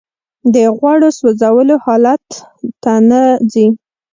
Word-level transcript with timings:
د 0.53 0.55
غوړو 0.77 1.09
سوځولو 1.17 1.75
حالت 1.85 2.25
ته 2.83 2.93
نه 3.09 3.21
ځي 3.51 3.67